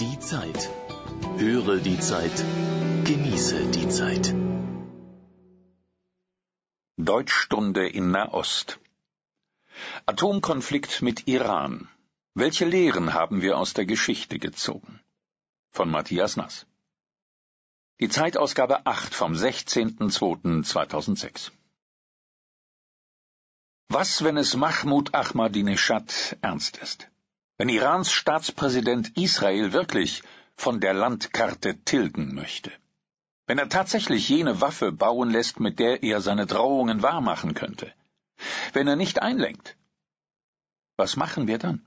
Die 0.00 0.18
Zeit. 0.20 0.70
Höre 1.38 1.78
die 1.78 1.98
Zeit. 1.98 2.44
Genieße 3.04 3.66
die 3.76 3.88
Zeit. 3.88 4.32
Deutschstunde 6.96 7.88
in 7.88 8.12
Nahost. 8.12 8.78
Atomkonflikt 10.06 11.02
mit 11.02 11.26
Iran. 11.26 11.88
Welche 12.34 12.64
Lehren 12.64 13.12
haben 13.12 13.42
wir 13.42 13.58
aus 13.58 13.74
der 13.74 13.86
Geschichte 13.86 14.38
gezogen? 14.38 15.00
Von 15.72 15.90
Matthias 15.90 16.36
Nass. 16.36 16.64
Die 17.98 18.08
Zeitausgabe 18.08 18.86
8 18.86 19.12
vom 19.12 19.32
16.02.2006. 19.32 21.50
Was, 23.88 24.22
wenn 24.22 24.36
es 24.36 24.54
Mahmoud 24.54 25.12
Ahmadinejad 25.12 26.36
ernst 26.40 26.76
ist? 26.76 27.08
Wenn 27.60 27.68
Irans 27.68 28.12
Staatspräsident 28.12 29.16
Israel 29.16 29.72
wirklich 29.72 30.22
von 30.54 30.78
der 30.78 30.94
Landkarte 30.94 31.76
tilgen 31.84 32.32
möchte? 32.32 32.70
Wenn 33.48 33.58
er 33.58 33.68
tatsächlich 33.68 34.28
jene 34.28 34.60
Waffe 34.60 34.92
bauen 34.92 35.30
lässt, 35.30 35.58
mit 35.58 35.80
der 35.80 36.04
er 36.04 36.20
seine 36.20 36.46
Drohungen 36.46 37.02
wahrmachen 37.02 37.54
könnte? 37.54 37.92
Wenn 38.74 38.86
er 38.86 38.94
nicht 38.94 39.22
einlenkt? 39.22 39.76
Was 40.96 41.16
machen 41.16 41.48
wir 41.48 41.58
dann? 41.58 41.84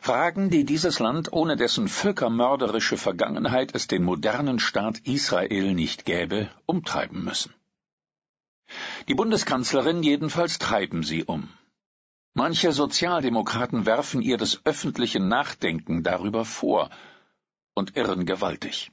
Fragen, 0.00 0.48
die 0.48 0.64
dieses 0.64 1.00
Land 1.00 1.32
ohne 1.32 1.56
dessen 1.56 1.88
völkermörderische 1.88 2.96
Vergangenheit 2.96 3.74
es 3.74 3.88
den 3.88 4.04
modernen 4.04 4.60
Staat 4.60 5.00
Israel 5.00 5.74
nicht 5.74 6.04
gäbe, 6.04 6.48
umtreiben 6.66 7.24
müssen. 7.24 7.52
Die 9.08 9.14
Bundeskanzlerin 9.14 10.04
jedenfalls 10.04 10.58
treiben 10.58 11.02
sie 11.02 11.24
um. 11.24 11.48
Manche 12.38 12.70
Sozialdemokraten 12.70 13.86
werfen 13.86 14.20
ihr 14.20 14.36
das 14.36 14.60
öffentliche 14.66 15.20
Nachdenken 15.20 16.02
darüber 16.02 16.44
vor 16.44 16.90
und 17.74 17.96
irren 17.96 18.26
gewaltig. 18.26 18.92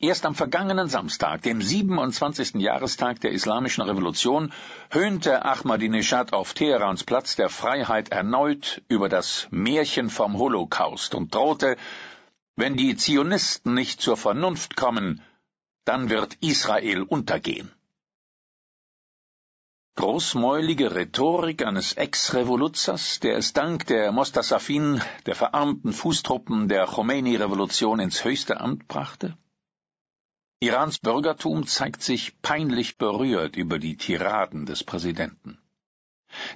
Erst 0.00 0.26
am 0.26 0.34
vergangenen 0.34 0.88
Samstag, 0.88 1.42
dem 1.42 1.62
27. 1.62 2.56
Jahrestag 2.56 3.20
der 3.20 3.30
Islamischen 3.30 3.84
Revolution, 3.84 4.52
höhnte 4.90 5.44
Ahmadinejad 5.44 6.32
auf 6.32 6.52
Teherans 6.52 7.04
Platz 7.04 7.36
der 7.36 7.48
Freiheit 7.48 8.08
erneut 8.08 8.82
über 8.88 9.08
das 9.08 9.46
Märchen 9.52 10.10
vom 10.10 10.36
Holocaust 10.36 11.14
und 11.14 11.32
drohte, 11.32 11.76
wenn 12.56 12.76
die 12.76 12.96
Zionisten 12.96 13.72
nicht 13.74 14.00
zur 14.00 14.16
Vernunft 14.16 14.74
kommen, 14.74 15.22
dann 15.84 16.10
wird 16.10 16.34
Israel 16.40 17.02
untergehen. 17.02 17.70
Großmäulige 19.96 20.94
Rhetorik 20.94 21.64
eines 21.64 21.94
Ex-Revoluzers, 21.94 23.18
der 23.20 23.38
es 23.38 23.54
dank 23.54 23.86
der 23.86 24.12
Mostasafin, 24.12 25.00
der 25.24 25.34
verarmten 25.34 25.94
Fußtruppen 25.94 26.68
der 26.68 26.84
Khomeini-Revolution 26.86 27.98
ins 28.00 28.22
höchste 28.22 28.60
Amt 28.60 28.88
brachte? 28.88 29.38
Irans 30.60 30.98
Bürgertum 30.98 31.66
zeigt 31.66 32.02
sich 32.02 32.38
peinlich 32.42 32.98
berührt 32.98 33.56
über 33.56 33.78
die 33.78 33.96
Tiraden 33.96 34.66
des 34.66 34.84
Präsidenten. 34.84 35.58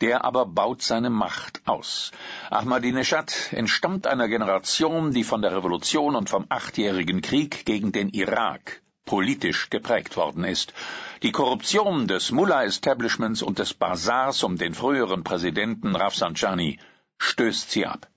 Der 0.00 0.24
aber 0.24 0.46
baut 0.46 0.80
seine 0.80 1.10
Macht 1.10 1.60
aus. 1.66 2.12
Ahmadinejad 2.48 3.52
entstammt 3.52 4.06
einer 4.06 4.28
Generation, 4.28 5.12
die 5.12 5.24
von 5.24 5.42
der 5.42 5.54
Revolution 5.54 6.16
und 6.16 6.30
vom 6.30 6.46
achtjährigen 6.48 7.20
Krieg 7.20 7.66
gegen 7.66 7.92
den 7.92 8.08
Irak 8.08 8.80
politisch 9.06 9.70
geprägt 9.70 10.16
worden 10.18 10.44
ist. 10.44 10.74
Die 11.22 11.32
Korruption 11.32 12.06
des 12.06 12.30
Mullah-Establishments 12.30 13.42
und 13.42 13.58
des 13.58 13.72
Bazars 13.72 14.42
um 14.42 14.58
den 14.58 14.74
früheren 14.74 15.24
Präsidenten 15.24 15.96
Rafsanjani 15.96 16.78
stößt 17.18 17.70
sie 17.70 17.86
ab. 17.86 18.10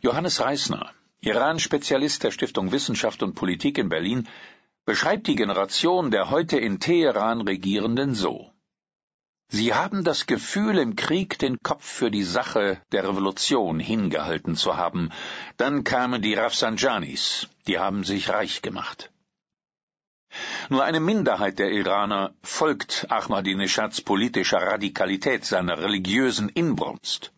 Johannes 0.00 0.40
Reisner, 0.40 0.90
Iran-Spezialist 1.20 2.24
der 2.24 2.30
Stiftung 2.30 2.72
Wissenschaft 2.72 3.22
und 3.22 3.34
Politik 3.34 3.76
in 3.78 3.88
Berlin, 3.88 4.28
beschreibt 4.86 5.26
die 5.26 5.36
Generation 5.36 6.10
der 6.10 6.30
heute 6.30 6.58
in 6.58 6.80
Teheran 6.80 7.42
Regierenden 7.42 8.14
so. 8.14 8.51
Sie 9.54 9.74
haben 9.74 10.02
das 10.02 10.24
Gefühl, 10.24 10.78
im 10.78 10.96
Krieg 10.96 11.38
den 11.38 11.62
Kopf 11.62 11.84
für 11.84 12.10
die 12.10 12.22
Sache 12.22 12.80
der 12.90 13.06
Revolution 13.06 13.78
hingehalten 13.78 14.56
zu 14.56 14.78
haben. 14.78 15.10
Dann 15.58 15.84
kamen 15.84 16.22
die 16.22 16.32
Rafsanjanis, 16.32 17.48
die 17.66 17.78
haben 17.78 18.02
sich 18.02 18.30
reich 18.30 18.62
gemacht. 18.62 19.10
Nur 20.70 20.84
eine 20.84 21.00
Minderheit 21.00 21.58
der 21.58 21.70
Iraner 21.70 22.32
folgt 22.42 23.06
Ahmadinejads 23.10 24.00
politischer 24.00 24.62
Radikalität, 24.62 25.44
seiner 25.44 25.76
religiösen 25.82 26.48
Inbrunst. 26.48 27.30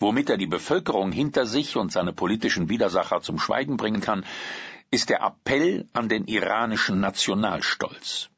Womit 0.00 0.30
er 0.30 0.38
die 0.38 0.48
Bevölkerung 0.48 1.12
hinter 1.12 1.46
sich 1.46 1.76
und 1.76 1.92
seine 1.92 2.12
politischen 2.12 2.68
Widersacher 2.68 3.20
zum 3.20 3.38
Schweigen 3.38 3.76
bringen 3.76 4.00
kann, 4.00 4.26
ist 4.90 5.10
der 5.10 5.22
Appell 5.22 5.86
an 5.92 6.08
den 6.08 6.24
iranischen 6.26 6.98
Nationalstolz. 6.98 8.30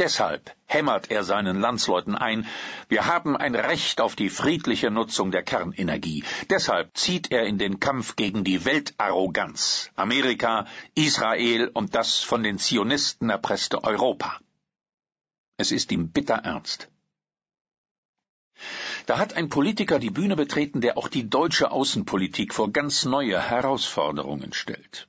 Deshalb 0.00 0.56
hämmert 0.64 1.10
er 1.10 1.24
seinen 1.24 1.60
Landsleuten 1.60 2.14
ein, 2.14 2.46
wir 2.88 3.04
haben 3.04 3.36
ein 3.36 3.54
Recht 3.54 4.00
auf 4.00 4.16
die 4.16 4.30
friedliche 4.30 4.90
Nutzung 4.90 5.30
der 5.30 5.42
Kernenergie. 5.42 6.24
Deshalb 6.48 6.96
zieht 6.96 7.30
er 7.30 7.44
in 7.44 7.58
den 7.58 7.80
Kampf 7.80 8.16
gegen 8.16 8.42
die 8.42 8.64
Weltarroganz, 8.64 9.90
Amerika, 9.96 10.66
Israel 10.94 11.68
und 11.68 11.94
das 11.94 12.20
von 12.20 12.42
den 12.42 12.58
Zionisten 12.58 13.28
erpresste 13.28 13.84
Europa. 13.84 14.40
Es 15.58 15.70
ist 15.70 15.92
ihm 15.92 16.10
bitter 16.10 16.36
ernst. 16.36 16.88
Da 19.04 19.18
hat 19.18 19.34
ein 19.34 19.50
Politiker 19.50 19.98
die 19.98 20.08
Bühne 20.08 20.34
betreten, 20.34 20.80
der 20.80 20.96
auch 20.96 21.08
die 21.08 21.28
deutsche 21.28 21.70
Außenpolitik 21.70 22.54
vor 22.54 22.72
ganz 22.72 23.04
neue 23.04 23.38
Herausforderungen 23.38 24.54
stellt. 24.54 25.08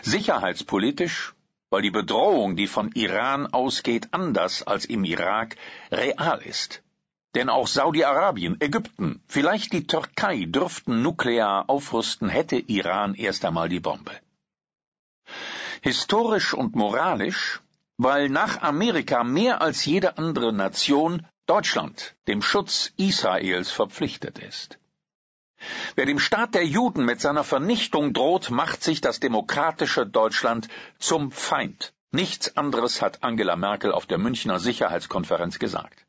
Sicherheitspolitisch 0.00 1.34
weil 1.74 1.82
die 1.82 1.90
Bedrohung, 1.90 2.54
die 2.54 2.68
von 2.68 2.92
Iran 2.92 3.48
ausgeht, 3.48 4.06
anders 4.12 4.62
als 4.62 4.84
im 4.84 5.02
Irak, 5.02 5.56
real 5.90 6.40
ist. 6.40 6.82
Denn 7.34 7.48
auch 7.48 7.66
Saudi-Arabien, 7.66 8.60
Ägypten, 8.60 9.20
vielleicht 9.26 9.72
die 9.72 9.84
Türkei 9.84 10.44
dürften 10.44 11.02
nuklear 11.02 11.68
aufrüsten, 11.68 12.28
hätte 12.28 12.58
Iran 12.58 13.16
erst 13.16 13.44
einmal 13.44 13.68
die 13.68 13.80
Bombe. 13.80 14.12
Historisch 15.82 16.54
und 16.54 16.76
moralisch, 16.76 17.60
weil 17.96 18.28
nach 18.28 18.62
Amerika 18.62 19.24
mehr 19.24 19.60
als 19.60 19.84
jede 19.84 20.16
andere 20.16 20.52
Nation 20.52 21.26
Deutschland 21.46 22.14
dem 22.28 22.40
Schutz 22.40 22.92
Israels 22.96 23.72
verpflichtet 23.72 24.38
ist. 24.38 24.78
Wer 25.94 26.06
dem 26.06 26.18
Staat 26.18 26.54
der 26.54 26.66
Juden 26.66 27.04
mit 27.04 27.20
seiner 27.20 27.44
Vernichtung 27.44 28.12
droht, 28.12 28.50
macht 28.50 28.82
sich 28.82 29.00
das 29.00 29.20
demokratische 29.20 30.06
Deutschland 30.06 30.68
zum 30.98 31.30
Feind. 31.30 31.92
Nichts 32.10 32.56
anderes 32.56 33.02
hat 33.02 33.22
Angela 33.24 33.56
Merkel 33.56 33.92
auf 33.92 34.06
der 34.06 34.18
Münchner 34.18 34.60
Sicherheitskonferenz 34.60 35.58
gesagt. 35.58 36.06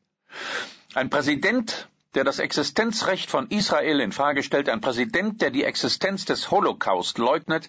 Ein 0.94 1.10
Präsident, 1.10 1.88
der 2.14 2.24
das 2.24 2.38
Existenzrecht 2.38 3.30
von 3.30 3.48
Israel 3.50 4.00
in 4.00 4.12
Frage 4.12 4.42
stellt, 4.42 4.68
ein 4.68 4.80
Präsident, 4.80 5.42
der 5.42 5.50
die 5.50 5.64
Existenz 5.64 6.24
des 6.24 6.50
Holocaust 6.50 7.18
leugnet, 7.18 7.68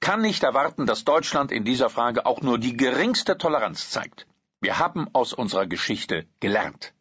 kann 0.00 0.20
nicht 0.20 0.42
erwarten, 0.42 0.86
dass 0.86 1.04
Deutschland 1.04 1.52
in 1.52 1.64
dieser 1.64 1.88
Frage 1.88 2.26
auch 2.26 2.42
nur 2.42 2.58
die 2.58 2.76
geringste 2.76 3.38
Toleranz 3.38 3.90
zeigt. 3.90 4.26
Wir 4.60 4.78
haben 4.78 5.08
aus 5.12 5.32
unserer 5.32 5.66
Geschichte 5.66 6.26
gelernt. 6.40 6.92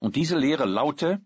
Und 0.00 0.16
diese 0.16 0.36
Lehre 0.36 0.66
laute, 0.66 1.20